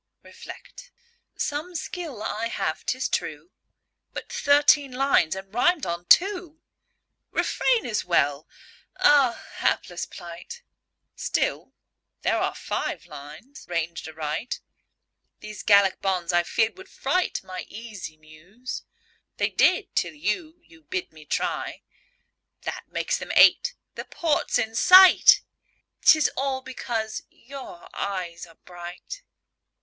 Reflect. 0.23 0.91
Some 1.37 1.75
skill 1.75 2.23
I 2.23 2.47
have, 2.47 2.87
'tis 2.87 3.07
true; 3.07 3.51
But 4.13 4.33
thirteen 4.33 4.91
lines! 4.93 5.35
and 5.35 5.53
rimed 5.53 5.85
on 5.85 6.05
two! 6.05 6.59
"Refrain" 7.29 7.85
as 7.85 8.03
well. 8.03 8.47
Ah, 8.97 9.45
Hapless 9.57 10.07
plight! 10.07 10.63
Still, 11.15 11.75
there 12.23 12.39
are 12.39 12.55
five 12.55 13.05
lines 13.05 13.67
ranged 13.67 14.07
aright. 14.09 14.59
These 15.39 15.61
Gallic 15.61 16.01
bonds, 16.01 16.33
I 16.33 16.41
feared, 16.41 16.79
would 16.79 16.89
fright 16.89 17.43
My 17.43 17.67
easy 17.69 18.17
Muse. 18.17 18.81
They 19.37 19.51
did, 19.51 19.95
till 19.95 20.15
you 20.15 20.63
You 20.63 20.81
bid 20.81 21.13
me 21.13 21.25
try! 21.25 21.83
That 22.61 22.85
makes 22.89 23.19
them 23.19 23.31
eight. 23.35 23.75
The 23.93 24.05
port's 24.05 24.57
in 24.57 24.73
sight 24.73 25.43
'Tis 26.01 26.27
all 26.35 26.63
because 26.63 27.21
your 27.29 27.87
eyes 27.93 28.47
are 28.47 28.57
bright! 28.65 29.21